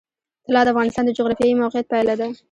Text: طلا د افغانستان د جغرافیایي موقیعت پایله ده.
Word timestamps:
طلا 0.47 0.61
د 0.65 0.67
افغانستان 0.73 1.03
د 1.05 1.11
جغرافیایي 1.17 1.59
موقیعت 1.61 1.85
پایله 1.91 2.15
ده. 2.19 2.27